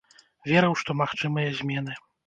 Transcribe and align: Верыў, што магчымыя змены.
Верыў, 0.51 0.73
што 0.81 0.97
магчымыя 1.03 1.57
змены. 1.63 2.01